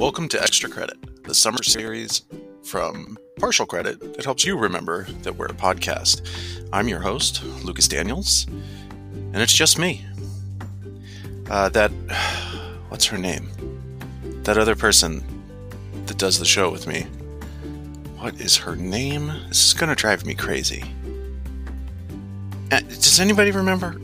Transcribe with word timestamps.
Welcome 0.00 0.28
to 0.28 0.42
Extra 0.42 0.70
Credit, 0.70 1.24
the 1.24 1.34
summer 1.34 1.62
series 1.62 2.22
from 2.64 3.18
Partial 3.38 3.66
Credit 3.66 4.00
that 4.14 4.24
helps 4.24 4.46
you 4.46 4.56
remember 4.56 5.04
that 5.24 5.36
we're 5.36 5.44
a 5.44 5.50
podcast. 5.50 6.26
I'm 6.72 6.88
your 6.88 7.00
host, 7.00 7.44
Lucas 7.62 7.86
Daniels, 7.86 8.46
and 8.48 9.36
it's 9.36 9.52
just 9.52 9.78
me. 9.78 10.02
Uh, 11.50 11.68
that, 11.68 11.90
what's 12.88 13.04
her 13.08 13.18
name? 13.18 13.50
That 14.44 14.56
other 14.56 14.74
person 14.74 15.22
that 16.06 16.16
does 16.16 16.38
the 16.38 16.46
show 16.46 16.70
with 16.70 16.86
me. 16.86 17.02
What 18.20 18.40
is 18.40 18.56
her 18.56 18.76
name? 18.76 19.26
This 19.48 19.66
is 19.66 19.74
going 19.74 19.90
to 19.90 19.94
drive 19.94 20.24
me 20.24 20.34
crazy. 20.34 20.82
Uh, 22.72 22.80
does 22.80 23.20
anybody 23.20 23.50
remember? 23.50 24.00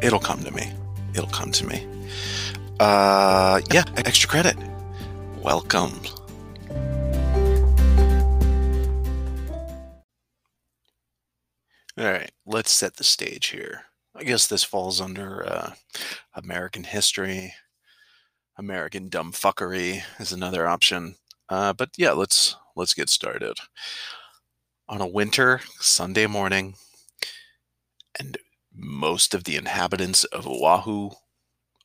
It'll 0.00 0.18
come 0.18 0.42
to 0.44 0.50
me. 0.50 0.72
It'll 1.14 1.28
come 1.28 1.52
to 1.52 1.66
me. 1.66 1.89
Uh, 2.80 3.60
yeah, 3.70 3.84
extra 3.98 4.26
credit. 4.26 4.56
Welcome. 5.42 6.00
All 11.98 12.06
right, 12.06 12.30
let's 12.46 12.70
set 12.70 12.96
the 12.96 13.04
stage 13.04 13.48
here. 13.48 13.82
I 14.14 14.24
guess 14.24 14.46
this 14.46 14.64
falls 14.64 14.98
under 14.98 15.46
uh, 15.46 15.74
American 16.32 16.84
history. 16.84 17.52
American 18.56 19.10
dumbfuckery 19.10 20.02
is 20.18 20.32
another 20.32 20.66
option. 20.66 21.16
Uh, 21.50 21.74
but 21.74 21.90
yeah, 21.98 22.12
let's 22.12 22.56
let's 22.76 22.94
get 22.94 23.10
started. 23.10 23.58
On 24.88 25.02
a 25.02 25.06
winter 25.06 25.60
Sunday 25.80 26.26
morning, 26.26 26.76
and 28.18 28.38
most 28.74 29.34
of 29.34 29.44
the 29.44 29.56
inhabitants 29.56 30.24
of 30.24 30.46
Oahu, 30.46 31.10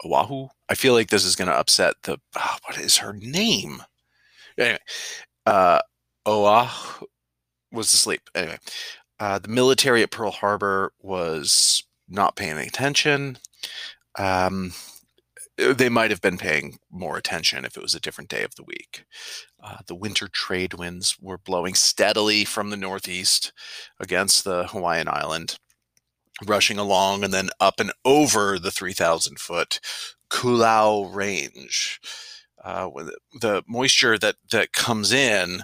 Oahu. 0.04 0.48
I 0.70 0.76
feel 0.76 0.94
like 0.94 1.10
this 1.10 1.26
is 1.26 1.36
going 1.36 1.48
to 1.50 1.58
upset 1.58 1.96
the. 2.04 2.18
Oh, 2.38 2.58
what 2.66 2.78
is 2.78 2.98
her 2.98 3.14
name? 3.14 3.84
Anyway, 4.58 4.80
uh, 5.46 5.80
Oahu 6.26 7.06
was 7.72 7.94
asleep. 7.94 8.22
Anyway, 8.34 8.58
uh, 9.20 9.40
the 9.40 9.50
military 9.50 10.04
at 10.04 10.12
Pearl 10.12 10.32
Harbor 10.32 10.94
was 11.02 11.84
not 12.08 12.36
paying 12.36 12.58
attention. 12.58 13.38
Um, 14.18 14.74
they 15.58 15.90
might 15.90 16.12
have 16.12 16.22
been 16.22 16.38
paying 16.38 16.80
more 16.92 17.18
attention 17.18 17.64
if 17.64 17.78
it 17.78 17.84
was 17.84 17.96
a 17.96 18.00
different 18.00 18.30
day 18.30 18.44
of 18.44 18.56
the 18.56 18.64
week. 18.64 19.06
Uh, 19.64 19.78
the 19.88 19.96
winter 19.96 20.28
trade 20.28 20.74
winds 20.74 21.16
were 21.22 21.38
blowing 21.38 21.74
steadily 21.74 22.44
from 22.44 22.70
the 22.70 22.78
northeast 22.78 23.54
against 24.00 24.44
the 24.44 24.68
Hawaiian 24.68 25.08
island, 25.08 25.58
rushing 26.46 26.78
along 26.78 27.24
and 27.24 27.34
then 27.34 27.50
up 27.60 27.80
and 27.80 27.92
over 28.04 28.60
the 28.60 28.72
3,000 28.72 29.40
foot 29.40 29.80
Koolau 30.30 31.14
Range. 31.14 32.00
Uh, 32.64 32.90
the 33.40 33.64
moisture 33.68 34.18
that, 34.18 34.36
that 34.52 34.74
comes 34.74 35.12
in 35.12 35.62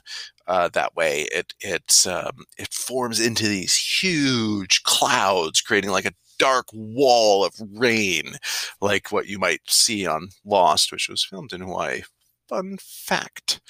uh, 0.47 0.69
that 0.69 0.95
way, 0.95 1.27
it 1.33 1.53
it 1.61 2.05
um, 2.07 2.45
it 2.57 2.73
forms 2.73 3.19
into 3.19 3.47
these 3.47 3.75
huge 3.75 4.83
clouds, 4.83 5.61
creating 5.61 5.91
like 5.91 6.05
a 6.05 6.13
dark 6.37 6.65
wall 6.73 7.45
of 7.45 7.53
rain, 7.73 8.33
like 8.81 9.11
what 9.11 9.27
you 9.27 9.39
might 9.39 9.61
see 9.67 10.05
on 10.05 10.29
Lost, 10.43 10.91
which 10.91 11.07
was 11.07 11.23
filmed 11.23 11.53
in 11.53 11.61
Hawaii. 11.61 12.01
Fun 12.49 12.77
fact. 12.81 13.61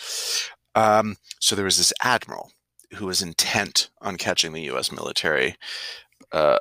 Um, 0.74 1.18
so 1.40 1.56
there 1.56 1.66
was 1.66 1.78
this 1.78 1.94
admiral 2.02 2.52
who 2.96 3.06
was 3.06 3.22
intent 3.22 3.90
on 4.02 4.18
catching 4.18 4.54
the 4.54 4.64
U.S. 4.64 4.92
military 4.92 5.56
uh, 6.32 6.58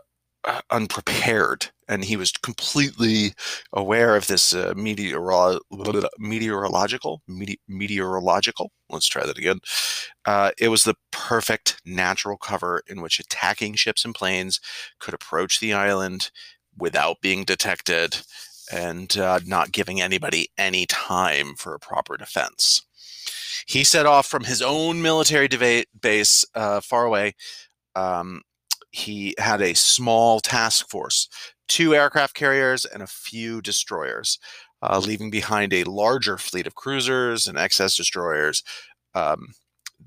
unprepared, 0.70 1.70
and 1.88 2.05
he 2.05 2.16
was 2.16 2.33
completely 2.33 3.34
aware 3.72 4.16
of 4.16 4.27
this 4.27 4.55
uh, 4.55 4.72
meteoro- 4.74 5.60
meteorological 6.19 7.22
mete- 7.28 7.60
meteorological. 7.69 8.72
Let's 8.88 9.06
try 9.08 9.27
that 9.27 9.38
again. 9.38 9.61
Uh, 10.24 10.52
it 10.58 10.68
was 10.68 10.84
the 10.84 10.96
perfect 11.11 11.80
natural 11.84 12.36
cover 12.36 12.83
in 12.86 13.01
which 13.01 13.20
attacking 13.20 13.74
ships 13.74 14.05
and 14.05 14.14
planes 14.14 14.61
could 14.98 15.14
approach 15.14 15.61
the 15.61 15.73
island 15.73 16.30
without 16.77 17.20
being 17.20 17.45
detected 17.45 18.18
and 18.72 19.18
uh, 19.18 19.40
not 19.45 19.72
giving 19.72 20.01
anybody 20.01 20.48
any 20.57 20.86
time 20.86 21.55
for 21.57 21.74
a 21.74 21.80
proper 21.80 22.17
defense. 22.17 22.86
He 23.67 23.84
set 23.84 24.07
off 24.07 24.27
from 24.27 24.45
his 24.45 24.62
own 24.62 25.02
military 25.02 25.48
base 26.01 26.45
uh, 26.55 26.80
far 26.80 27.05
away. 27.05 27.34
Um, 27.95 28.42
he 28.90 29.34
had 29.39 29.61
a 29.61 29.74
small 29.74 30.40
task 30.40 30.89
force, 30.89 31.28
two 31.68 31.95
aircraft 31.95 32.34
carriers 32.34 32.84
and 32.84 33.02
a 33.02 33.06
few 33.06 33.61
destroyers, 33.62 34.39
uh, 34.83 35.01
leaving 35.05 35.30
behind 35.30 35.73
a 35.73 35.84
larger 35.84 36.39
fleet 36.39 36.67
of 36.67 36.74
cruisers 36.74 37.46
and 37.46 37.58
excess 37.58 37.96
destroyers. 37.96 38.62
Um, 39.14 39.48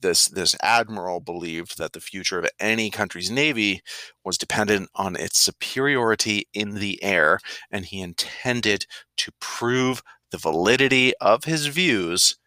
this 0.01 0.27
this 0.27 0.55
admiral 0.61 1.19
believed 1.19 1.77
that 1.77 1.93
the 1.93 1.99
future 2.01 2.39
of 2.39 2.49
any 2.59 2.89
country's 2.89 3.29
navy 3.29 3.81
was 4.23 4.37
dependent 4.37 4.89
on 4.95 5.15
its 5.15 5.39
superiority 5.39 6.47
in 6.53 6.75
the 6.75 7.01
air, 7.03 7.39
and 7.71 7.85
he 7.85 8.01
intended 8.01 8.85
to 9.17 9.31
prove 9.39 10.01
the 10.31 10.37
validity 10.37 11.13
of 11.21 11.43
his 11.43 11.67
views 11.67 12.37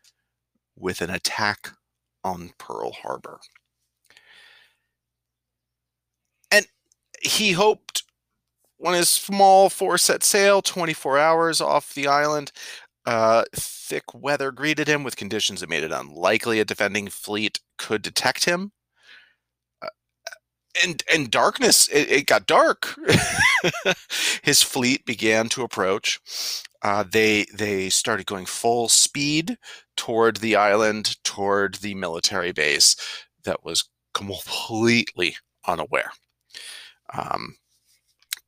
with 0.77 1.01
an 1.01 1.11
attack 1.11 1.71
on 2.25 2.51
Pearl 2.59 2.93
Harbor. 2.93 3.39
He 7.27 7.53
hoped 7.53 8.05
when 8.79 8.95
his 8.95 9.09
small 9.09 9.69
force 9.71 10.05
set 10.05 10.23
sail 10.23 10.63
24 10.63 11.19
hours 11.19 11.61
off 11.61 11.95
the 11.95 12.07
island, 12.07 12.53
uh, 13.07 13.45
thick 13.55 14.15
weather 14.15 14.51
greeted 14.53 14.89
him 14.89 15.03
with 15.05 15.17
conditions 15.17 15.61
that 15.61 15.71
made 15.71 15.85
it 15.85 15.93
unlikely 15.93 16.61
a 16.61 16.65
defending 16.65 17.09
fleet 17.09 17.61
could 17.79 18.03
detect 18.03 18.45
him. 18.45 18.73
Uh, 19.81 19.89
and 20.85 21.03
and 21.13 21.31
darkness, 21.31 21.89
it, 21.89 22.11
it 22.11 22.27
got 22.27 22.47
dark. 22.47 22.95
his 24.43 24.63
fleet 24.63 25.05
began 25.07 25.49
to 25.49 25.63
approach. 25.63 26.21
Uh, 26.83 27.05
they 27.11 27.47
they 27.55 27.89
started 27.89 28.27
going 28.27 28.47
full 28.47 28.89
speed 28.89 29.57
toward 29.97 30.39
the 30.39 30.57
island, 30.57 31.17
toward 31.25 31.77
the 31.77 31.95
military 31.95 32.53
base 32.53 32.97
that 33.45 33.65
was 33.65 33.89
completely 34.13 35.37
unaware. 35.67 36.11
Um, 37.15 37.57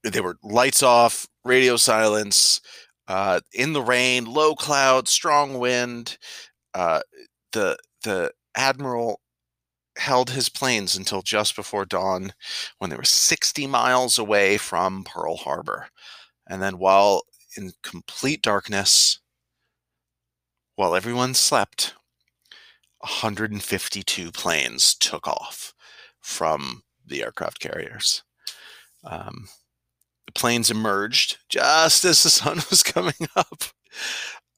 they 0.02 0.20
were 0.20 0.38
lights 0.42 0.82
off, 0.82 1.26
radio 1.44 1.76
silence, 1.76 2.60
uh, 3.08 3.40
in 3.52 3.72
the 3.72 3.82
rain, 3.82 4.24
low 4.26 4.54
clouds, 4.54 5.10
strong 5.10 5.58
wind. 5.58 6.18
Uh, 6.74 7.00
the 7.52 7.78
the 8.04 8.32
admiral 8.56 9.20
held 9.98 10.30
his 10.30 10.48
planes 10.48 10.96
until 10.96 11.22
just 11.22 11.56
before 11.56 11.84
dawn, 11.84 12.32
when 12.78 12.90
they 12.90 12.96
were 12.96 13.04
60 13.04 13.66
miles 13.66 14.18
away 14.18 14.58
from 14.58 15.04
Pearl 15.04 15.36
Harbor, 15.36 15.88
and 16.48 16.62
then 16.62 16.78
while 16.78 17.22
in 17.56 17.72
complete 17.82 18.42
darkness, 18.42 19.20
while 20.76 20.94
everyone 20.94 21.34
slept, 21.34 21.94
152 23.00 24.32
planes 24.32 24.94
took 24.94 25.26
off 25.28 25.74
from 26.20 26.82
the 27.04 27.22
aircraft 27.22 27.60
carriers. 27.60 28.22
Um, 29.08 29.48
the 30.26 30.32
planes 30.32 30.70
emerged 30.70 31.38
just 31.48 32.04
as 32.04 32.22
the 32.22 32.30
sun 32.30 32.56
was 32.70 32.82
coming 32.82 33.14
up. 33.36 33.64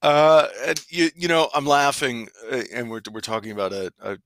Uh, 0.03 0.49
and 0.67 0.81
you, 0.89 1.11
you 1.15 1.29
know, 1.29 1.51
I'm 1.55 1.67
laughing, 1.67 2.29
uh, 2.51 2.63
and 2.73 2.91
we're 2.91 3.03
we're 3.13 3.21
talking 3.21 3.53
about 3.53 3.73
a, 3.73 3.93
a 4.01 4.19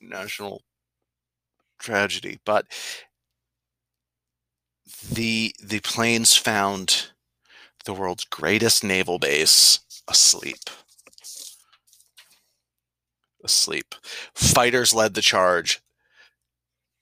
national 0.00 0.62
tragedy, 1.78 2.40
but 2.44 2.66
the 5.10 5.54
the 5.62 5.80
planes 5.80 6.36
found 6.36 7.08
the 7.84 7.94
world's 7.94 8.24
greatest 8.24 8.84
naval 8.84 9.18
base 9.18 9.80
asleep. 10.08 10.70
Asleep. 13.44 13.94
Fighters 14.34 14.92
led 14.92 15.14
the 15.14 15.22
charge 15.22 15.80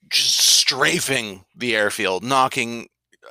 just 0.08 0.38
strafing 0.74 1.44
the 1.54 1.76
airfield, 1.76 2.24
knocking 2.24 2.88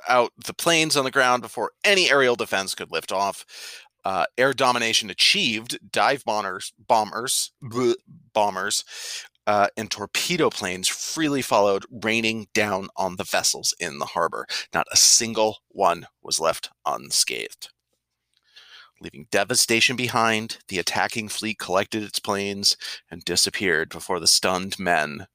out 0.08 0.32
the 0.44 0.54
planes 0.54 0.96
on 0.96 1.04
the 1.04 1.10
ground 1.10 1.42
before 1.42 1.72
any 1.84 2.10
aerial 2.10 2.36
defense 2.36 2.74
could 2.74 2.90
lift 2.90 3.12
off. 3.12 3.44
Uh, 4.04 4.24
air 4.36 4.52
domination 4.52 5.10
achieved. 5.10 5.78
Dive 5.92 6.24
bombers, 6.24 6.72
bombers, 6.78 7.52
bleh, 7.62 7.94
bombers, 8.32 8.84
uh, 9.46 9.68
and 9.76 9.90
torpedo 9.90 10.48
planes 10.50 10.88
freely 10.88 11.42
followed, 11.42 11.84
raining 11.90 12.46
down 12.54 12.88
on 12.96 13.16
the 13.16 13.24
vessels 13.24 13.74
in 13.78 13.98
the 13.98 14.06
harbor. 14.06 14.46
Not 14.72 14.86
a 14.90 14.96
single 14.96 15.58
one 15.68 16.06
was 16.22 16.40
left 16.40 16.70
unscathed. 16.86 17.68
Leaving 19.00 19.26
devastation 19.30 19.96
behind, 19.96 20.58
the 20.68 20.78
attacking 20.78 21.28
fleet 21.28 21.58
collected 21.58 22.02
its 22.02 22.18
planes 22.18 22.76
and 23.10 23.24
disappeared 23.24 23.90
before 23.90 24.18
the 24.18 24.26
stunned 24.26 24.78
men 24.78 25.26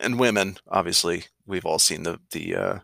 and 0.00 0.18
women, 0.18 0.58
obviously, 0.68 1.24
we've 1.46 1.66
all 1.66 1.78
seen 1.78 2.02
the 2.02 2.18
the 2.30 2.54
uh, 2.54 2.78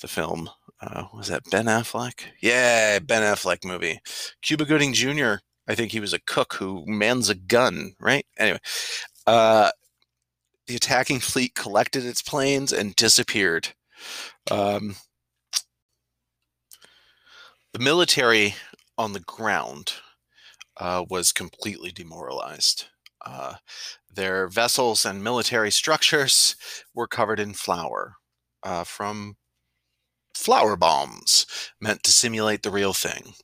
the 0.00 0.08
film. 0.08 0.50
Uh, 0.80 1.04
was 1.14 1.28
that 1.28 1.50
Ben 1.50 1.66
Affleck? 1.66 2.20
Yeah, 2.40 2.98
Ben 2.98 3.22
Affleck 3.22 3.64
movie. 3.64 3.98
Cuba 4.42 4.64
Gooding 4.64 4.92
Jr. 4.92 5.36
I 5.68 5.74
think 5.74 5.90
he 5.90 6.00
was 6.00 6.12
a 6.12 6.20
cook 6.20 6.54
who 6.54 6.84
mans 6.86 7.28
a 7.28 7.34
gun, 7.34 7.94
right? 7.98 8.26
Anyway, 8.38 8.60
uh, 9.26 9.70
the 10.66 10.76
attacking 10.76 11.20
fleet 11.20 11.54
collected 11.54 12.04
its 12.04 12.22
planes 12.22 12.72
and 12.72 12.94
disappeared. 12.94 13.68
Um, 14.50 14.96
the 17.72 17.78
military 17.78 18.54
on 18.98 19.12
the 19.12 19.20
ground 19.20 19.94
uh, 20.76 21.04
was 21.08 21.32
completely 21.32 21.90
demoralized. 21.90 22.86
Uh, 23.24 23.54
their 24.16 24.48
vessels 24.48 25.04
and 25.04 25.22
military 25.22 25.70
structures 25.70 26.56
were 26.94 27.06
covered 27.06 27.38
in 27.38 27.54
flour 27.54 28.16
uh, 28.62 28.84
from 28.84 29.36
flour 30.34 30.76
bombs 30.76 31.46
meant 31.80 32.02
to 32.02 32.10
simulate 32.10 32.62
the 32.62 32.70
real 32.70 32.92
thing. 32.92 33.34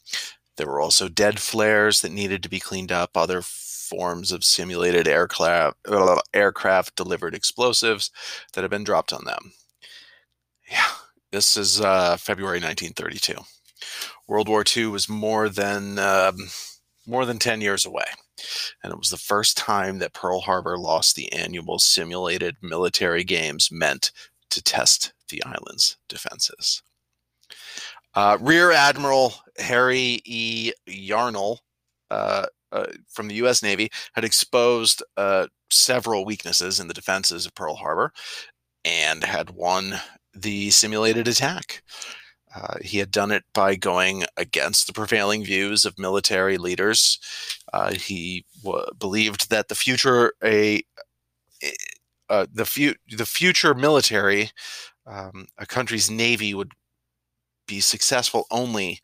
There 0.56 0.66
were 0.66 0.80
also 0.80 1.08
dead 1.08 1.40
flares 1.40 2.00
that 2.02 2.12
needed 2.12 2.42
to 2.42 2.48
be 2.48 2.60
cleaned 2.60 2.92
up, 2.92 3.16
other 3.16 3.40
forms 3.42 4.32
of 4.32 4.44
simulated 4.44 5.08
aircraft, 5.08 5.76
uh, 5.88 6.20
aircraft 6.34 6.96
delivered 6.96 7.34
explosives 7.34 8.10
that 8.52 8.62
had 8.62 8.70
been 8.70 8.84
dropped 8.84 9.12
on 9.12 9.25
them. 9.25 9.52
Yeah, 10.70 10.88
this 11.30 11.56
is 11.56 11.80
uh, 11.80 12.16
February 12.16 12.60
1932. 12.60 13.34
World 14.28 14.48
War 14.48 14.64
II 14.76 14.86
was 14.88 15.08
more 15.08 15.48
than 15.48 15.98
um, 15.98 16.36
more 17.06 17.26
than 17.26 17.38
10 17.38 17.60
years 17.60 17.84
away. 17.84 18.04
And 18.82 18.93
it 18.93 18.99
was 18.99 19.11
the 19.11 19.17
first 19.17 19.56
time 19.56 19.99
that 19.99 20.14
Pearl 20.14 20.40
Harbor 20.40 20.79
lost 20.79 21.17
the 21.17 21.32
annual 21.32 21.79
simulated 21.79 22.56
military 22.62 23.25
games 23.25 23.70
meant 23.70 24.11
to 24.50 24.62
test 24.62 25.12
the 25.29 25.43
island's 25.44 25.96
defenses. 26.08 26.82
Uh, 28.14 28.37
Rear 28.40 28.73
Admiral 28.73 29.34
Harry 29.58 30.20
E. 30.25 30.73
Yarnell 30.87 31.61
uh, 32.11 32.46
uh, 32.73 32.87
from 33.08 33.29
the 33.29 33.37
U.S. 33.37 33.62
Navy 33.62 33.90
had 34.14 34.25
exposed 34.25 35.02
uh, 35.17 35.46
several 35.70 36.25
weaknesses 36.25 36.81
in 36.81 36.88
the 36.88 36.94
defenses 36.94 37.46
of 37.46 37.55
Pearl 37.55 37.75
Harbor 37.75 38.12
and 38.85 39.25
had 39.25 39.50
won 39.50 39.94
the 40.35 40.70
simulated 40.70 41.28
attack. 41.28 41.82
Uh, 42.54 42.76
he 42.82 42.99
had 42.99 43.10
done 43.10 43.31
it 43.31 43.44
by 43.54 43.76
going 43.76 44.25
against 44.37 44.87
the 44.87 44.93
prevailing 44.93 45.44
views 45.44 45.84
of 45.84 45.99
military 45.99 46.58
leaders. 46.58 47.19
Uh, 47.72 47.93
he 47.94 48.44
w- 48.62 48.84
believed 48.99 49.50
that 49.50 49.69
the 49.69 49.75
future 49.75 50.32
a 50.44 50.82
uh, 52.28 52.46
the, 52.52 52.64
fu- 52.64 52.94
the 53.10 53.26
future 53.26 53.75
military, 53.75 54.50
um, 55.06 55.46
a 55.58 55.66
country's 55.66 56.10
navy 56.10 56.54
would 56.54 56.72
be 57.66 57.81
successful 57.81 58.46
only 58.50 59.00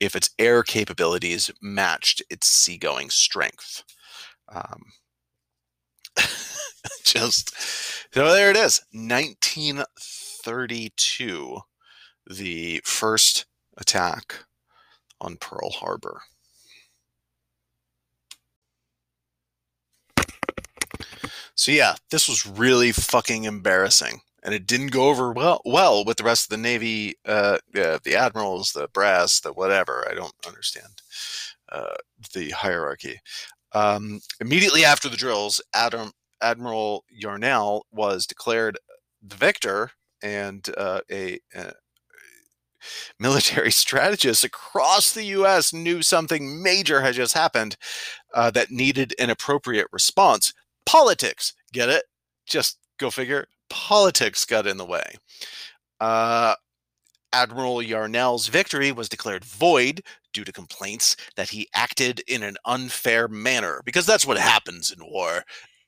if 0.00 0.16
its 0.16 0.30
air 0.38 0.62
capabilities 0.62 1.50
matched 1.60 2.22
its 2.30 2.48
seagoing 2.48 3.10
strength. 3.10 3.84
Um, 4.48 4.82
just 7.04 7.54
so 8.12 8.32
there 8.32 8.50
it 8.50 8.56
is, 8.56 8.80
1932 8.92 11.60
the 12.28 12.80
first 12.84 13.46
attack 13.76 14.44
on 15.20 15.36
Pearl 15.36 15.70
Harbor. 15.70 16.22
So 21.54 21.72
yeah, 21.72 21.96
this 22.10 22.28
was 22.28 22.46
really 22.46 22.90
fucking 22.90 23.44
embarrassing, 23.44 24.22
and 24.42 24.54
it 24.54 24.66
didn't 24.66 24.92
go 24.92 25.08
over 25.08 25.30
well 25.30 25.60
well 25.66 26.04
with 26.04 26.16
the 26.16 26.24
rest 26.24 26.46
of 26.46 26.50
the 26.50 26.62
Navy, 26.62 27.16
uh, 27.26 27.58
yeah, 27.74 27.98
the 28.02 28.16
admirals, 28.16 28.72
the 28.72 28.88
brass, 28.88 29.40
the 29.40 29.52
whatever. 29.52 30.06
I 30.10 30.14
don't 30.14 30.32
understand 30.46 31.02
uh, 31.70 31.96
the 32.32 32.50
hierarchy. 32.50 33.20
Um, 33.72 34.20
immediately 34.40 34.84
after 34.86 35.08
the 35.08 35.18
drills, 35.18 35.60
Adam, 35.74 36.12
Admiral 36.40 37.04
Yarnell 37.10 37.84
was 37.92 38.26
declared 38.26 38.78
the 39.22 39.36
victor, 39.36 39.90
and 40.22 40.66
uh, 40.78 41.00
a, 41.10 41.38
a 41.54 41.72
military 43.18 43.70
strategists 43.70 44.44
across 44.44 45.12
the 45.12 45.24
US 45.24 45.72
knew 45.72 46.02
something 46.02 46.62
major 46.62 47.00
had 47.00 47.14
just 47.14 47.34
happened 47.34 47.76
uh, 48.34 48.50
that 48.52 48.70
needed 48.70 49.14
an 49.18 49.30
appropriate 49.30 49.88
response. 49.92 50.52
Politics, 50.86 51.52
get 51.72 51.88
it? 51.88 52.04
Just 52.46 52.78
go 52.98 53.10
figure. 53.10 53.46
Politics 53.68 54.44
got 54.44 54.66
in 54.66 54.76
the 54.76 54.84
way. 54.84 55.14
Uh, 56.00 56.54
Admiral 57.32 57.76
Yarnell's 57.76 58.48
victory 58.48 58.90
was 58.90 59.08
declared 59.08 59.44
void 59.44 60.02
due 60.32 60.44
to 60.44 60.52
complaints 60.52 61.16
that 61.36 61.50
he 61.50 61.68
acted 61.74 62.20
in 62.26 62.42
an 62.42 62.56
unfair 62.64 63.28
manner, 63.28 63.82
because 63.84 64.06
that's 64.06 64.26
what 64.26 64.38
happens 64.38 64.90
in 64.90 65.04
war. 65.04 65.44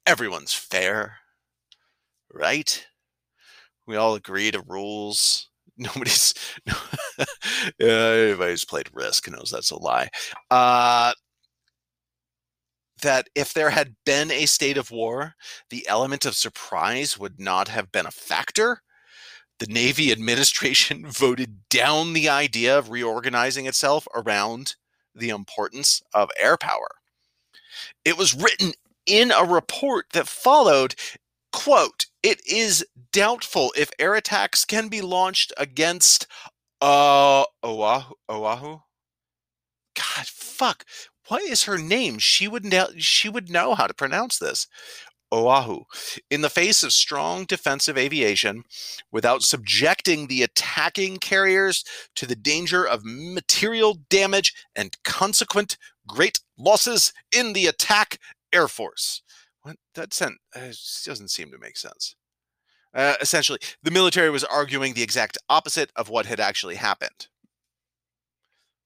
Everyone's 0.07 0.53
fair, 0.53 1.19
right? 2.33 2.87
We 3.87 3.97
all 3.97 4.15
agree 4.15 4.51
to 4.51 4.63
rules 4.67 5.49
nobody's 5.77 6.35
everybody's 7.81 8.65
played 8.65 8.89
risk 8.93 9.31
knows 9.31 9.51
that's 9.53 9.71
a 9.71 9.77
lie. 9.79 10.09
Uh, 10.51 11.13
that 13.03 13.29
if 13.35 13.53
there 13.53 13.71
had 13.71 13.97
been 14.07 14.31
a 14.31 14.47
state 14.47 14.77
of 14.79 14.91
war 14.91 15.35
the 15.71 15.87
element 15.89 16.25
of 16.25 16.35
surprise 16.35 17.19
would 17.19 17.39
not 17.41 17.69
have 17.69 17.93
been 17.93 18.07
a 18.07 18.11
factor. 18.11 18.83
The 19.59 19.67
navy 19.67 20.13
administration 20.13 21.07
voted 21.11 21.69
down 21.69 22.13
the 22.13 22.29
idea 22.29 22.79
of 22.79 22.91
reorganizing 22.91 23.67
itself 23.67 24.07
around 24.15 24.77
the 25.15 25.31
importance 25.31 26.03
of 26.15 26.31
air 26.39 26.57
power. 26.57 26.89
It 28.05 28.17
was 28.17 28.35
written 28.35 28.73
in 29.07 29.33
a 29.33 29.45
report 29.45 30.07
that 30.13 30.29
followed 30.29 30.95
quote 31.53 32.07
it 32.23 32.41
is 32.47 32.87
doubtful 33.13 33.73
if 33.77 33.91
air 33.99 34.15
attacks 34.15 34.65
can 34.65 34.89
be 34.89 35.01
launched 35.01 35.53
against 35.57 36.27
uh 36.81 37.45
Oahu. 37.63 38.15
Oahu. 38.29 38.79
God, 39.95 40.27
fuck. 40.27 40.85
What 41.29 41.43
is 41.43 41.65
her 41.65 41.79
name? 41.79 42.19
She 42.19 42.49
would 42.49 42.65
know. 42.65 42.89
She 42.99 43.29
would 43.29 43.51
know 43.51 43.75
how 43.75 43.87
to 43.87 43.95
pronounce 43.95 44.39
this. 44.39 44.67
Oahu. 45.33 45.85
In 46.31 46.43
the 46.43 46.51
face 46.51 46.83
of 46.83 46.93
strong 46.93 47.45
defensive 47.45 47.97
aviation, 47.97 48.65
without 49.11 49.43
subjecting 49.43 50.27
the 50.27 50.43
attacking 50.43 51.17
carriers 51.19 51.85
to 52.17 52.27
the 52.27 52.37
danger 52.37 52.87
of 52.87 53.05
material 53.05 53.99
damage 54.11 54.53
and 54.77 54.97
consequent 55.05 55.79
great 56.07 56.41
losses 56.59 57.15
in 57.35 57.55
the 57.55 57.67
attack 57.67 58.19
air 58.53 58.69
force. 58.69 59.23
What 59.63 59.77
that 59.95 60.13
sent 60.13 60.39
uh, 60.55 60.73
doesn't 61.05 61.31
seem 61.31 61.51
to 61.53 61.59
make 61.59 61.77
sense. 61.77 62.17
Uh, 62.95 63.15
essentially, 63.21 63.59
the 63.83 63.91
military 63.91 64.29
was 64.29 64.45
arguing 64.45 64.93
the 64.93 65.03
exact 65.03 65.39
opposite 65.49 65.91
of 65.97 66.09
what 66.09 66.27
had 66.27 66.41
actually 66.41 66.75
happened. 66.75 67.29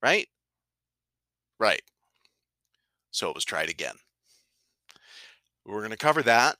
Right? 0.01 0.27
Right. 1.59 1.81
So 3.11 3.29
it 3.29 3.35
was 3.35 3.43
tried 3.43 3.69
again. 3.69 3.95
We're 5.65 5.79
going 5.79 5.89
to 5.91 5.97
cover 5.97 6.21
that 6.23 6.57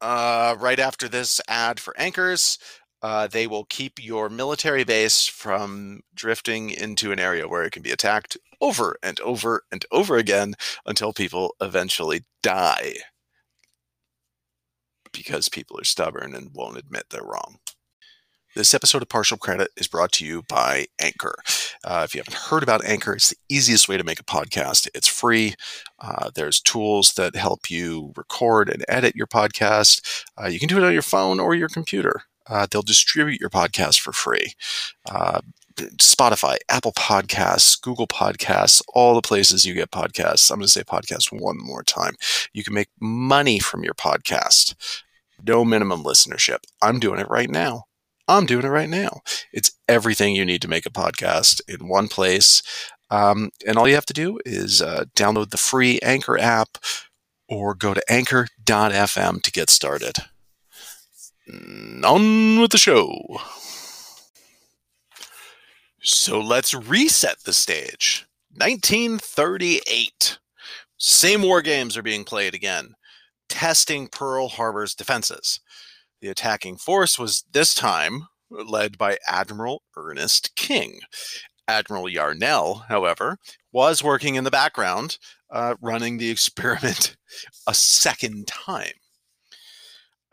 uh, 0.00 0.54
right 0.58 0.78
after 0.78 1.08
this 1.08 1.40
ad 1.48 1.80
for 1.80 1.98
anchors. 1.98 2.58
Uh, 3.02 3.26
they 3.26 3.46
will 3.46 3.64
keep 3.64 4.02
your 4.02 4.28
military 4.28 4.84
base 4.84 5.26
from 5.26 6.00
drifting 6.14 6.70
into 6.70 7.12
an 7.12 7.18
area 7.18 7.48
where 7.48 7.64
it 7.64 7.72
can 7.72 7.82
be 7.82 7.90
attacked 7.90 8.36
over 8.60 8.96
and 9.02 9.20
over 9.20 9.62
and 9.72 9.84
over 9.90 10.16
again 10.16 10.54
until 10.86 11.12
people 11.12 11.54
eventually 11.60 12.22
die 12.42 12.94
because 15.14 15.48
people 15.48 15.80
are 15.80 15.84
stubborn 15.84 16.34
and 16.34 16.50
won't 16.52 16.76
admit 16.76 17.04
they're 17.10 17.22
wrong. 17.22 17.58
This 18.54 18.72
episode 18.72 19.02
of 19.02 19.08
Partial 19.08 19.36
Credit 19.36 19.70
is 19.76 19.88
brought 19.88 20.12
to 20.12 20.24
you 20.24 20.42
by 20.48 20.86
Anchor. 21.00 21.34
Uh, 21.82 22.02
if 22.04 22.14
you 22.14 22.20
haven't 22.20 22.50
heard 22.50 22.62
about 22.62 22.84
Anchor, 22.84 23.14
it's 23.14 23.30
the 23.30 23.36
easiest 23.48 23.88
way 23.88 23.96
to 23.96 24.04
make 24.04 24.20
a 24.20 24.24
podcast. 24.24 24.86
It's 24.94 25.08
free. 25.08 25.54
Uh, 25.98 26.30
there's 26.36 26.60
tools 26.60 27.14
that 27.14 27.34
help 27.34 27.68
you 27.68 28.12
record 28.16 28.68
and 28.68 28.84
edit 28.88 29.16
your 29.16 29.26
podcast. 29.26 30.24
Uh, 30.40 30.46
you 30.46 30.60
can 30.60 30.68
do 30.68 30.76
it 30.76 30.84
on 30.84 30.92
your 30.92 31.02
phone 31.02 31.40
or 31.40 31.56
your 31.56 31.68
computer. 31.68 32.22
Uh, 32.48 32.66
they'll 32.70 32.82
distribute 32.82 33.40
your 33.40 33.50
podcast 33.50 33.98
for 33.98 34.12
free. 34.12 34.52
Uh, 35.10 35.40
Spotify, 35.76 36.56
Apple 36.68 36.92
Podcasts, 36.92 37.80
Google 37.80 38.06
Podcasts, 38.06 38.82
all 38.94 39.14
the 39.14 39.22
places 39.22 39.64
you 39.64 39.74
get 39.74 39.90
podcasts. 39.90 40.50
I'm 40.50 40.58
going 40.58 40.66
to 40.66 40.72
say 40.72 40.82
podcast 40.82 41.32
one 41.32 41.58
more 41.58 41.82
time. 41.82 42.14
You 42.52 42.62
can 42.62 42.74
make 42.74 42.90
money 43.00 43.58
from 43.58 43.82
your 43.82 43.94
podcast. 43.94 44.74
No 45.46 45.64
minimum 45.64 46.02
listenership. 46.02 46.58
I'm 46.82 46.98
doing 46.98 47.20
it 47.20 47.28
right 47.28 47.50
now. 47.50 47.84
I'm 48.26 48.46
doing 48.46 48.64
it 48.64 48.70
right 48.70 48.88
now. 48.88 49.20
It's 49.52 49.72
everything 49.88 50.34
you 50.34 50.44
need 50.44 50.62
to 50.62 50.68
make 50.68 50.86
a 50.86 50.90
podcast 50.90 51.60
in 51.68 51.88
one 51.88 52.08
place. 52.08 52.62
Um, 53.10 53.50
and 53.66 53.76
all 53.76 53.86
you 53.86 53.94
have 53.94 54.06
to 54.06 54.14
do 54.14 54.38
is 54.46 54.80
uh, 54.80 55.04
download 55.14 55.50
the 55.50 55.58
free 55.58 56.00
Anchor 56.02 56.38
app 56.38 56.78
or 57.48 57.74
go 57.74 57.92
to 57.92 58.02
anchor.fm 58.10 59.42
to 59.42 59.52
get 59.52 59.68
started. 59.68 60.18
On 61.46 62.60
with 62.60 62.70
the 62.70 62.78
show. 62.78 63.38
So 66.00 66.40
let's 66.40 66.74
reset 66.74 67.44
the 67.44 67.52
stage. 67.52 68.26
1938. 68.56 70.38
Same 70.96 71.42
war 71.42 71.60
games 71.60 71.96
are 71.96 72.02
being 72.02 72.24
played 72.24 72.54
again, 72.54 72.94
testing 73.54 74.08
Pearl 74.08 74.48
Harbor's 74.48 74.96
defenses. 74.96 75.60
The 76.20 76.28
attacking 76.28 76.76
force 76.76 77.20
was 77.20 77.44
this 77.52 77.72
time 77.72 78.26
led 78.50 78.98
by 78.98 79.16
Admiral 79.28 79.84
Ernest 79.96 80.56
King. 80.56 80.98
Admiral 81.68 82.08
Yarnell, 82.08 82.84
however, 82.88 83.38
was 83.70 84.02
working 84.02 84.34
in 84.34 84.42
the 84.42 84.50
background, 84.50 85.18
uh, 85.50 85.76
running 85.80 86.18
the 86.18 86.30
experiment 86.32 87.16
a 87.68 87.74
second 87.74 88.48
time. 88.48 88.94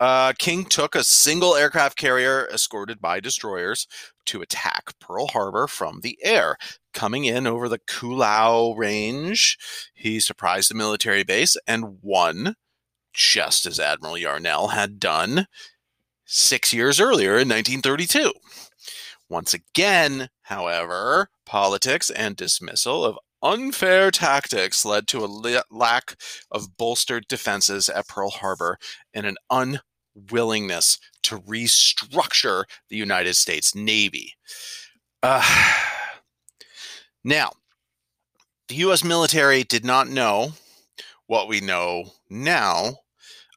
Uh, 0.00 0.32
King 0.36 0.64
took 0.64 0.96
a 0.96 1.04
single 1.04 1.54
aircraft 1.54 1.96
carrier 1.96 2.48
escorted 2.52 3.00
by 3.00 3.20
destroyers 3.20 3.86
to 4.26 4.42
attack 4.42 4.98
Pearl 4.98 5.28
Harbor 5.28 5.68
from 5.68 6.00
the 6.00 6.18
air. 6.24 6.56
Coming 6.92 7.24
in 7.24 7.46
over 7.46 7.68
the 7.68 7.78
Koolau 7.78 8.76
Range, 8.76 9.56
he 9.94 10.18
surprised 10.18 10.70
the 10.70 10.74
military 10.74 11.22
base 11.22 11.56
and 11.68 11.98
won, 12.02 12.56
just 13.12 13.66
as 13.66 13.78
Admiral 13.78 14.18
Yarnell 14.18 14.68
had 14.68 14.98
done 14.98 15.46
six 16.24 16.72
years 16.72 17.00
earlier 17.00 17.32
in 17.32 17.48
1932. 17.48 18.32
Once 19.28 19.54
again, 19.54 20.28
however, 20.42 21.28
politics 21.46 22.10
and 22.10 22.36
dismissal 22.36 23.04
of 23.04 23.18
unfair 23.42 24.10
tactics 24.10 24.84
led 24.84 25.08
to 25.08 25.24
a 25.24 25.62
lack 25.70 26.16
of 26.50 26.76
bolstered 26.76 27.26
defenses 27.28 27.88
at 27.88 28.08
Pearl 28.08 28.30
Harbor 28.30 28.78
and 29.12 29.26
an 29.26 29.36
unwillingness 29.50 30.98
to 31.22 31.38
restructure 31.40 32.64
the 32.88 32.96
United 32.96 33.34
States 33.34 33.74
Navy. 33.74 34.34
Uh, 35.22 35.42
now, 37.24 37.52
the 38.68 38.76
U.S. 38.76 39.04
military 39.04 39.64
did 39.64 39.84
not 39.84 40.08
know 40.08 40.52
what 41.32 41.48
we 41.48 41.62
know 41.62 42.04
now 42.28 42.92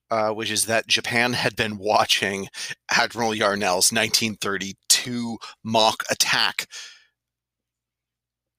uh, 0.10 0.30
which 0.30 0.50
is 0.50 0.66
that 0.66 0.88
Japan 0.88 1.34
had 1.34 1.58
been 1.58 1.78
watching 1.78 2.48
Admiral 2.90 3.32
Yarnell's 3.32 3.92
1932 3.92 5.38
mock 5.62 6.04
attack. 6.10 6.68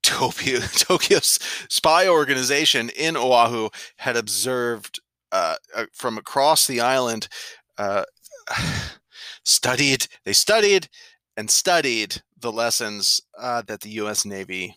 Tokyo, 0.03 0.59
Tokyo's 0.77 1.39
spy 1.71 2.07
organization 2.07 2.91
in 2.91 3.17
Oahu 3.17 3.71
had 3.97 4.19
observed 4.19 5.01
uh, 5.33 5.57
uh 5.75 5.87
from 5.95 6.19
across 6.19 6.67
the 6.67 6.81
island, 6.83 7.29
uh, 7.79 8.05
studied, 9.45 10.09
they 10.27 10.35
studied 10.35 10.89
and 11.39 11.51
studied 11.51 12.23
the 12.39 12.53
lessons 12.53 13.23
uh, 13.39 13.63
that 13.63 13.81
the 13.81 13.91
U.S. 14.03 14.27
Navy 14.27 14.77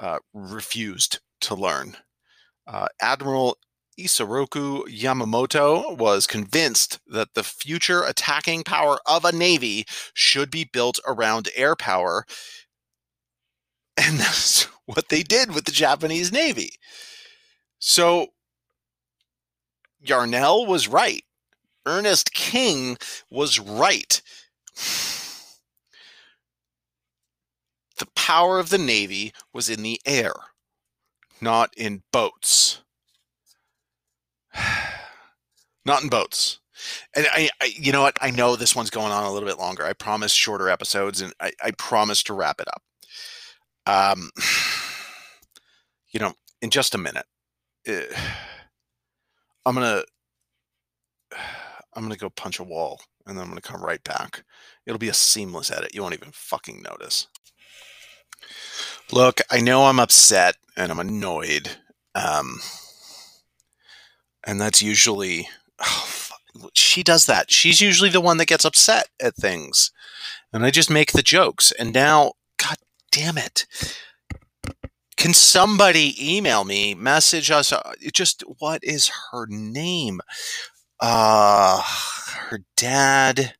uh, 0.00 0.18
refused 0.34 1.20
to 1.42 1.54
learn. 1.54 1.96
Uh, 2.66 2.88
Admiral 3.00 3.58
Isoroku 3.98 4.82
Yamamoto 4.88 5.96
was 5.96 6.26
convinced 6.26 6.98
that 7.06 7.34
the 7.34 7.42
future 7.42 8.02
attacking 8.02 8.64
power 8.64 8.98
of 9.06 9.24
a 9.24 9.32
navy 9.32 9.86
should 10.12 10.50
be 10.50 10.64
built 10.64 10.98
around 11.06 11.48
air 11.54 11.76
power. 11.76 12.24
And 13.98 14.18
that's 14.18 14.64
what 14.84 15.08
they 15.08 15.22
did 15.22 15.54
with 15.54 15.64
the 15.64 15.72
Japanese 15.72 16.30
Navy. 16.30 16.72
So 17.78 18.28
Yarnell 20.00 20.66
was 20.66 20.86
right. 20.86 21.24
Ernest 21.86 22.34
King 22.34 22.98
was 23.30 23.58
right. 23.58 24.20
The 27.98 28.06
power 28.14 28.58
of 28.58 28.68
the 28.68 28.76
Navy 28.76 29.32
was 29.54 29.70
in 29.70 29.82
the 29.82 29.98
air, 30.04 30.34
not 31.40 31.72
in 31.76 32.02
boats. 32.12 32.80
Not 35.84 36.02
in 36.02 36.08
boats. 36.08 36.58
And 37.14 37.26
I, 37.32 37.48
I, 37.62 37.66
you 37.76 37.92
know 37.92 38.02
what? 38.02 38.18
I 38.20 38.30
know 38.30 38.56
this 38.56 38.74
one's 38.74 38.90
going 38.90 39.12
on 39.12 39.24
a 39.24 39.32
little 39.32 39.48
bit 39.48 39.58
longer. 39.58 39.84
I 39.84 39.92
promise 39.92 40.32
shorter 40.32 40.68
episodes, 40.68 41.20
and 41.20 41.32
I, 41.40 41.52
I 41.62 41.70
promise 41.72 42.22
to 42.24 42.34
wrap 42.34 42.60
it 42.60 42.68
up. 42.68 42.82
Um, 43.86 44.30
you 46.10 46.20
know, 46.20 46.34
in 46.60 46.70
just 46.70 46.94
a 46.94 46.98
minute, 46.98 47.26
uh, 47.88 48.00
I'm 49.64 49.74
gonna, 49.74 50.02
I'm 51.94 52.02
gonna 52.02 52.16
go 52.16 52.30
punch 52.30 52.58
a 52.58 52.64
wall, 52.64 53.00
and 53.26 53.36
then 53.36 53.44
I'm 53.44 53.50
gonna 53.50 53.60
come 53.60 53.82
right 53.82 54.02
back. 54.04 54.44
It'll 54.86 54.98
be 54.98 55.08
a 55.08 55.14
seamless 55.14 55.70
edit. 55.70 55.94
You 55.94 56.02
won't 56.02 56.14
even 56.14 56.30
fucking 56.32 56.82
notice. 56.82 57.28
Look, 59.12 59.40
I 59.50 59.60
know 59.60 59.84
I'm 59.84 60.00
upset 60.00 60.56
and 60.76 60.90
I'm 60.90 60.98
annoyed. 60.98 61.70
Um, 62.14 62.60
and 64.44 64.60
that's 64.60 64.82
usually 64.82 65.48
oh, 65.80 66.08
she 66.74 67.02
does 67.02 67.26
that. 67.26 67.50
She's 67.50 67.80
usually 67.80 68.10
the 68.10 68.20
one 68.20 68.38
that 68.38 68.46
gets 68.46 68.64
upset 68.64 69.08
at 69.20 69.34
things, 69.34 69.90
and 70.52 70.64
I 70.64 70.70
just 70.70 70.90
make 70.90 71.12
the 71.12 71.22
jokes. 71.22 71.72
And 71.72 71.92
now, 71.92 72.32
god 72.56 72.76
damn 73.10 73.36
it. 73.36 73.66
Can 75.16 75.34
somebody 75.34 76.14
email 76.20 76.64
me, 76.64 76.94
message 76.94 77.50
us? 77.50 77.72
Uh, 77.72 77.94
just 78.12 78.42
what 78.58 78.84
is 78.84 79.10
her 79.30 79.46
name? 79.48 80.20
Uh, 81.00 81.82
her 82.48 82.60
dad. 82.76 83.54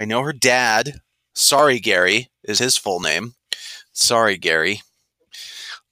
I 0.00 0.04
know 0.04 0.22
her 0.22 0.32
dad. 0.32 1.00
Sorry, 1.34 1.78
Gary 1.78 2.30
is 2.42 2.58
his 2.58 2.76
full 2.76 3.00
name. 3.00 3.34
Sorry, 3.94 4.36
Gary. 4.36 4.82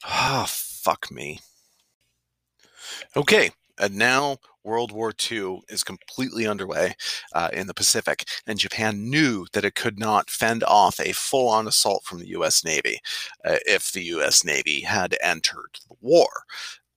Oh, 0.04 0.44
fuck 0.48 1.10
me. 1.10 1.40
Okay, 3.16 3.50
and 3.78 3.94
now 3.96 4.38
World 4.64 4.90
War 4.90 5.12
II 5.30 5.60
is 5.68 5.84
completely 5.84 6.46
underway 6.46 6.94
uh, 7.32 7.48
in 7.52 7.68
the 7.68 7.74
Pacific, 7.74 8.28
and 8.46 8.58
Japan 8.58 9.08
knew 9.08 9.46
that 9.52 9.64
it 9.64 9.76
could 9.76 9.98
not 9.98 10.30
fend 10.30 10.64
off 10.64 10.98
a 10.98 11.12
full 11.12 11.48
on 11.48 11.68
assault 11.68 12.04
from 12.04 12.18
the 12.18 12.28
U.S. 12.30 12.64
Navy 12.64 12.98
uh, 13.44 13.56
if 13.66 13.92
the 13.92 14.02
U.S. 14.04 14.44
Navy 14.44 14.80
had 14.80 15.16
entered 15.22 15.78
the 15.88 15.94
war. 16.00 16.28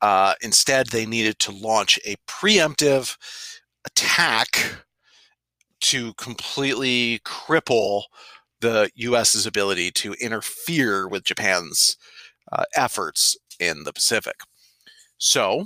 Uh, 0.02 0.34
instead, 0.42 0.88
they 0.88 1.06
needed 1.06 1.38
to 1.40 1.52
launch 1.52 2.00
a 2.06 2.16
preemptive 2.28 3.16
attack 3.86 4.86
to 5.82 6.14
completely 6.16 7.20
cripple 7.26 8.04
the 8.62 8.90
U.S.'s 8.96 9.46
ability 9.46 9.92
to 9.92 10.14
interfere 10.14 11.08
with 11.08 11.24
Japan's 11.24 11.98
uh, 12.52 12.64
efforts 12.76 13.38
in 13.60 13.84
the 13.84 13.94
Pacific. 13.94 14.36
So, 15.18 15.66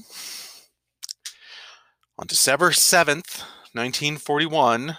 on 2.17 2.27
December 2.27 2.71
7th, 2.71 3.41
1941, 3.73 4.97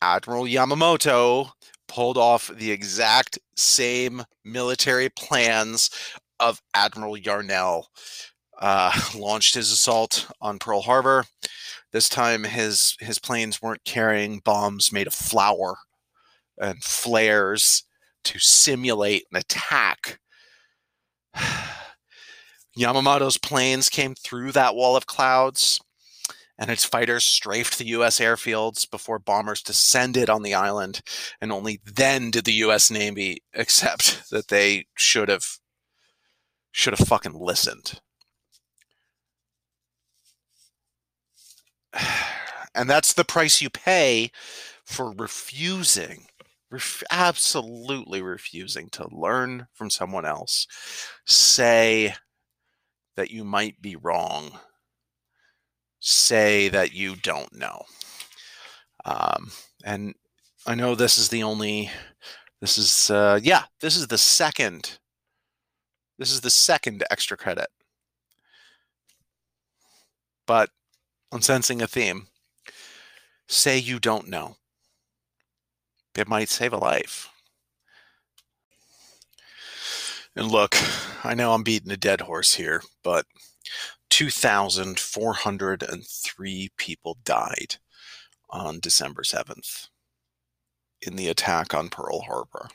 Admiral 0.00 0.44
Yamamoto 0.44 1.52
pulled 1.86 2.18
off 2.18 2.48
the 2.48 2.72
exact 2.72 3.38
same 3.56 4.24
military 4.44 5.08
plans 5.08 5.90
of 6.40 6.60
Admiral 6.74 7.16
Yarnell. 7.16 7.88
Uh, 8.58 8.92
launched 9.16 9.54
his 9.54 9.70
assault 9.70 10.30
on 10.40 10.58
Pearl 10.58 10.82
Harbor. 10.82 11.24
This 11.92 12.08
time, 12.08 12.44
his 12.44 12.96
his 13.00 13.18
planes 13.18 13.60
weren't 13.60 13.84
carrying 13.84 14.40
bombs 14.40 14.92
made 14.92 15.06
of 15.06 15.14
flour 15.14 15.76
and 16.58 16.82
flares 16.82 17.84
to 18.24 18.38
simulate 18.38 19.24
an 19.30 19.38
attack. 19.38 20.18
Yamamoto's 22.78 23.36
planes 23.36 23.90
came 23.90 24.14
through 24.14 24.52
that 24.52 24.74
wall 24.74 24.96
of 24.96 25.06
clouds, 25.06 25.80
and 26.58 26.70
its 26.70 26.84
fighters 26.84 27.24
strafed 27.24 27.76
the 27.76 27.86
U.S. 27.88 28.18
airfields 28.20 28.90
before 28.90 29.18
bombers 29.18 29.62
descended 29.62 30.30
on 30.30 30.42
the 30.42 30.54
island. 30.54 31.02
And 31.40 31.52
only 31.52 31.80
then 31.84 32.30
did 32.30 32.46
the 32.46 32.52
U.S. 32.54 32.90
Navy 32.90 33.42
accept 33.54 34.30
that 34.30 34.48
they 34.48 34.86
should 34.94 35.28
have 35.28 35.44
should 36.70 36.96
have 36.96 37.06
fucking 37.06 37.34
listened. 37.34 38.00
And 42.74 42.88
that's 42.88 43.12
the 43.12 43.24
price 43.24 43.60
you 43.60 43.68
pay 43.68 44.30
for 44.86 45.12
refusing, 45.12 46.24
ref- 46.70 47.02
absolutely 47.10 48.22
refusing 48.22 48.88
to 48.92 49.06
learn 49.14 49.66
from 49.74 49.90
someone 49.90 50.24
else. 50.24 50.66
Say 51.26 52.14
that 53.16 53.30
you 53.30 53.44
might 53.44 53.82
be 53.82 53.94
wrong, 53.94 54.58
say 56.00 56.68
that 56.70 56.94
you 56.94 57.14
don't 57.16 57.54
know. 57.54 57.82
Um, 59.04 59.50
and 59.84 60.14
I 60.66 60.74
know 60.74 60.94
this 60.94 61.18
is 61.18 61.28
the 61.28 61.42
only, 61.42 61.90
this 62.60 62.78
is, 62.78 63.10
uh, 63.10 63.38
yeah, 63.42 63.64
this 63.80 63.96
is 63.96 64.06
the 64.06 64.18
second, 64.18 64.98
this 66.18 66.32
is 66.32 66.40
the 66.40 66.50
second 66.50 67.04
extra 67.10 67.36
credit. 67.36 67.68
But 70.46 70.70
I'm 71.32 71.40
sensing 71.40 71.80
a 71.80 71.86
theme. 71.86 72.26
Say 73.48 73.78
you 73.78 73.98
don't 73.98 74.28
know. 74.28 74.56
It 76.14 76.28
might 76.28 76.50
save 76.50 76.74
a 76.74 76.76
life. 76.76 77.30
And 80.36 80.50
look, 80.50 80.76
I 81.24 81.32
know 81.34 81.54
I'm 81.54 81.62
beating 81.62 81.90
a 81.90 81.96
dead 81.96 82.20
horse 82.20 82.52
here, 82.54 82.82
but 83.02 83.24
2,403 84.10 86.70
people 86.76 87.16
died 87.24 87.76
on 88.50 88.78
December 88.78 89.22
7th 89.22 89.88
in 91.00 91.16
the 91.16 91.28
attack 91.28 91.72
on 91.72 91.88
Pearl 91.88 92.20
Harbor. 92.20 92.68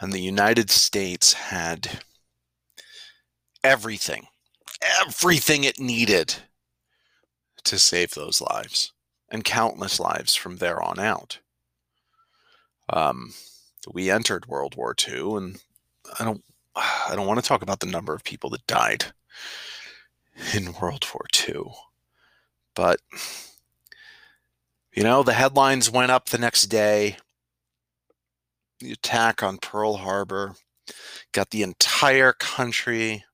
And 0.00 0.14
the 0.14 0.20
United 0.20 0.70
States 0.70 1.34
had 1.34 2.00
everything, 3.62 4.28
everything 4.82 5.64
it 5.64 5.78
needed 5.78 6.36
to 7.68 7.78
save 7.78 8.12
those 8.12 8.40
lives 8.40 8.92
and 9.28 9.44
countless 9.44 10.00
lives 10.00 10.34
from 10.34 10.56
there 10.56 10.82
on 10.82 10.98
out. 10.98 11.38
Um, 12.90 13.34
we 13.92 14.10
entered 14.10 14.46
World 14.46 14.74
War 14.76 14.94
II, 15.06 15.36
and 15.36 15.62
I 16.18 16.24
don't, 16.24 16.42
I 16.74 17.12
don't 17.14 17.26
want 17.26 17.40
to 17.40 17.46
talk 17.46 17.62
about 17.62 17.80
the 17.80 17.86
number 17.86 18.14
of 18.14 18.24
people 18.24 18.50
that 18.50 18.66
died 18.66 19.06
in 20.54 20.72
World 20.80 21.06
War 21.12 21.26
II, 21.48 21.72
but 22.74 23.00
you 24.98 25.04
know, 25.04 25.22
the 25.22 25.34
headlines 25.34 25.90
went 25.90 26.10
up 26.10 26.28
the 26.28 26.38
next 26.38 26.64
day. 26.64 27.18
The 28.80 28.92
attack 28.92 29.42
on 29.44 29.58
Pearl 29.58 29.98
Harbor 29.98 30.56
got 31.32 31.50
the 31.50 31.62
entire 31.62 32.32
country 32.32 33.24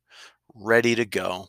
ready 0.55 0.95
to 0.95 1.05
go, 1.05 1.49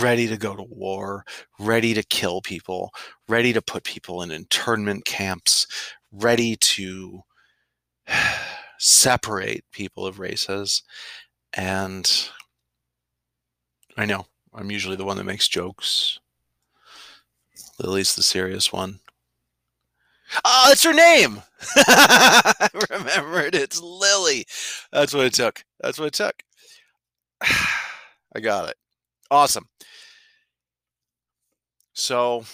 ready 0.00 0.26
to 0.28 0.36
go 0.36 0.56
to 0.56 0.62
war, 0.62 1.24
ready 1.58 1.94
to 1.94 2.02
kill 2.02 2.40
people, 2.40 2.92
ready 3.28 3.52
to 3.52 3.62
put 3.62 3.84
people 3.84 4.22
in 4.22 4.30
internment 4.30 5.04
camps, 5.04 5.66
ready 6.12 6.56
to 6.56 7.22
separate 8.78 9.64
people 9.72 10.06
of 10.06 10.18
races. 10.18 10.82
And 11.54 12.30
I 13.96 14.04
know 14.04 14.26
I'm 14.54 14.70
usually 14.70 14.96
the 14.96 15.04
one 15.04 15.16
that 15.16 15.24
makes 15.24 15.48
jokes. 15.48 16.20
Lily's 17.78 18.14
the 18.14 18.22
serious 18.22 18.72
one. 18.72 19.00
Ah, 20.44 20.64
oh, 20.66 20.68
that's 20.68 20.84
her 20.84 20.92
name. 20.92 21.42
I 21.76 22.68
remembered. 22.90 23.54
It's 23.54 23.80
Lily. 23.80 24.46
That's 24.92 25.14
what 25.14 25.24
it 25.24 25.32
took. 25.32 25.64
That's 25.80 25.98
what 25.98 26.06
it 26.06 26.14
took. 26.14 26.42
I 27.40 28.40
got 28.40 28.68
it. 28.68 28.76
Awesome. 29.30 29.68
So 31.92 32.44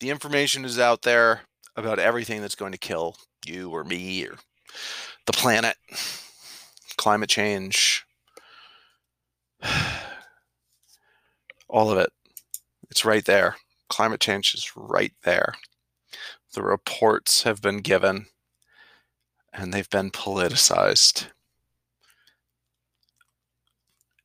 the 0.00 0.10
information 0.10 0.64
is 0.64 0.78
out 0.78 1.02
there 1.02 1.42
about 1.76 1.98
everything 1.98 2.40
that's 2.40 2.54
going 2.54 2.72
to 2.72 2.78
kill 2.78 3.16
you 3.46 3.70
or 3.70 3.84
me 3.84 4.26
or 4.26 4.36
the 5.26 5.32
planet, 5.32 5.76
climate 6.96 7.30
change, 7.30 8.04
all 11.68 11.90
of 11.90 11.98
it. 11.98 12.10
It's 12.90 13.04
right 13.04 13.24
there. 13.24 13.56
Climate 13.88 14.20
change 14.20 14.54
is 14.54 14.72
right 14.76 15.12
there. 15.22 15.54
The 16.54 16.62
reports 16.62 17.44
have 17.44 17.62
been 17.62 17.78
given 17.78 18.26
and 19.52 19.72
they've 19.72 19.88
been 19.88 20.10
politicized. 20.10 21.28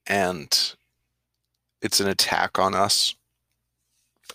And 0.08 0.76
it's 1.82 2.00
an 2.00 2.08
attack 2.08 2.58
on 2.58 2.74
us. 2.74 3.16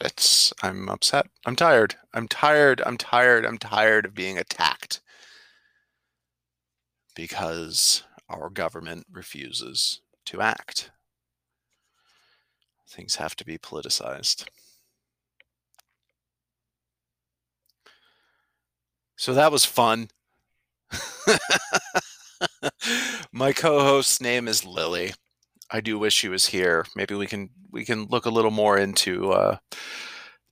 It's 0.01 0.53
I'm 0.63 0.89
upset. 0.89 1.27
I'm 1.45 1.57
tired. 1.57 1.97
I'm 2.15 2.29
tired. 2.29 2.81
I'm 2.85 2.99
tired. 2.99 3.47
I'm 3.47 3.59
tired 3.59 4.07
of 4.07 4.15
being 4.15 4.39
attacked 4.39 5.01
because 7.15 8.03
our 8.29 8.49
government 8.49 9.07
refuses 9.13 10.01
to 10.27 10.41
act. 10.41 10.91
Things 12.89 13.17
have 13.17 13.37
to 13.37 13.45
be 13.45 13.59
politicized. 13.59 14.47
So 19.17 19.35
that 19.35 19.53
was 19.53 19.65
fun. 19.65 20.09
My 23.33 23.53
co-host's 23.53 24.21
name 24.21 24.49
is 24.49 24.65
Lily. 24.65 25.13
I 25.73 25.81
do 25.81 25.99
wish 25.99 26.15
she 26.15 26.29
was 26.29 26.47
here. 26.47 26.85
Maybe 26.95 27.15
we 27.15 27.27
can 27.27 27.49
we 27.71 27.85
can 27.85 28.05
look 28.05 28.27
a 28.27 28.31
little 28.31 28.51
more 28.51 28.77
into 28.77 29.33
uh, 29.33 29.57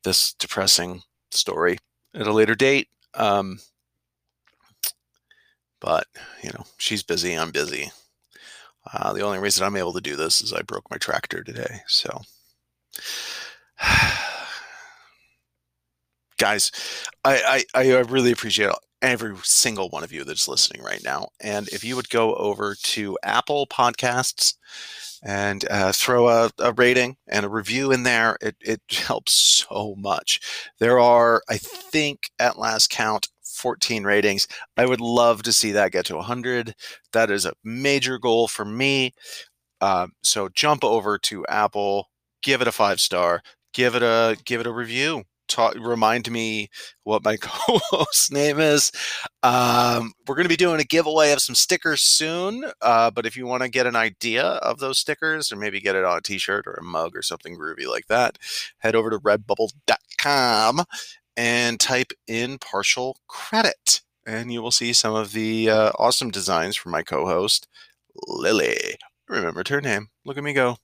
this 0.03 0.33
depressing 0.33 1.03
story 1.31 1.79
at 2.15 2.27
a 2.27 2.33
later 2.33 2.55
date. 2.55 2.89
Um, 3.15 3.61
but 5.81 6.07
you 6.43 6.51
know, 6.51 6.65
she's 6.79 7.03
busy. 7.03 7.35
I'm 7.35 7.51
busy. 7.51 7.93
Uh, 8.93 9.13
the 9.13 9.21
only 9.21 9.39
reason 9.39 9.65
I'm 9.65 9.77
able 9.77 9.93
to 9.93 10.01
do 10.01 10.17
this 10.17 10.41
is 10.41 10.55
I 10.55 10.63
broke 10.63 10.91
my 10.91 10.97
tractor 10.97 11.45
today. 11.45 11.83
So 11.87 12.23
guys, 16.39 16.73
I, 17.25 17.65
I, 17.75 17.91
I 17.93 17.99
really 18.01 18.33
appreciate 18.33 18.71
every 19.03 19.37
single 19.43 19.89
one 19.89 20.05
of 20.05 20.13
you 20.13 20.25
that's 20.25 20.49
listening 20.49 20.83
right 20.83 21.03
now. 21.03 21.29
And 21.41 21.69
if 21.69 21.85
you 21.85 21.97
would 21.97 22.11
go 22.11 22.35
over 22.35 22.75
to 22.75 23.19
Apple 23.23 23.67
Podcasts 23.67 24.55
and 25.23 25.65
uh, 25.71 25.93
throw 25.93 26.29
a, 26.29 26.51
a, 26.59 26.73
rating 26.73 27.17
and 27.29 27.45
a 27.45 27.49
review 27.49 27.93
in 27.93 28.03
there, 28.03 28.37
it, 28.41 28.57
it 28.61 28.81
helps 28.91 29.33
so 29.33 29.95
much. 29.99 30.41
There 30.79 30.99
are, 30.99 31.43
I 31.49 31.59
think, 31.59 32.31
at 32.39 32.59
last 32.59 32.91
count, 32.91 33.29
14 33.45 34.05
ratings. 34.05 34.49
I 34.77 34.87
would 34.87 35.01
love 35.01 35.43
to 35.43 35.53
see 35.53 35.73
that 35.73 35.93
get 35.93 36.07
to 36.07 36.17
100. 36.17 36.75
That 37.13 37.31
is 37.31 37.45
a 37.45 37.55
major 37.65 38.19
goal 38.19 38.49
for 38.49 38.65
me. 38.65 39.15
Uh, 39.81 40.09
so 40.23 40.49
jump 40.51 40.85
over 40.85 41.19
to 41.19 41.47
Apple, 41.47 42.09
give 42.43 42.61
it 42.63 42.69
a 42.69 42.73
five 42.73 43.01
star, 43.01 43.43
give 43.73 43.95
it 43.95 44.03
a 44.03 44.37
give 44.45 44.61
it 44.61 44.67
a 44.67 44.73
review 44.73 45.25
talk, 45.51 45.75
remind 45.79 46.31
me 46.31 46.69
what 47.05 47.25
my 47.25 47.37
co-host 47.41 48.33
name 48.33 48.59
is. 48.59 48.93
Um, 49.43 50.13
we're 50.27 50.37
going 50.37 50.45
to 50.45 50.49
be 50.49 50.57
doing 50.57 50.81
a 50.81 50.85
giveaway 50.85 51.33
of 51.33 51.43
some 51.43 51.55
stickers 51.55 52.01
soon. 52.01 52.65
Uh, 52.81 53.11
but 53.11 53.27
if 53.27 53.37
you 53.37 53.47
want 53.47 53.63
to 53.63 53.69
get 53.69 53.87
an 53.87 53.97
idea 53.97 54.45
of 54.45 54.79
those 54.79 54.99
stickers, 54.99 55.53
or 55.53 55.57
maybe 55.57 55.81
get 55.81 55.97
it 55.97 56.05
on 56.05 56.19
a 56.19 56.23
T-shirt 56.23 56.67
or 56.67 56.75
a 56.75 56.85
mug 56.85 57.17
or 57.17 57.23
something 57.23 57.59
groovy 57.59 57.87
like 57.87 58.07
that, 58.07 58.39
head 58.79 58.95
over 58.95 59.11
to 59.11 59.19
Redbubble.com 59.19 60.85
and 61.37 61.81
type 61.81 62.13
in 62.27 62.59
partial 62.59 63.17
credit, 63.27 64.03
and 64.27 64.53
you 64.53 64.61
will 64.61 64.71
see 64.71 64.93
some 64.93 65.15
of 65.15 65.33
the 65.33 65.71
uh, 65.71 65.93
awesome 65.99 66.31
designs 66.31 66.77
from 66.77 66.93
my 66.93 67.03
co-host 67.03 67.67
Lily. 68.27 68.97
Remember 69.29 69.63
her 69.69 69.81
name. 69.81 70.09
Look 70.25 70.37
at 70.37 70.45
me 70.45 70.53
go. 70.53 70.77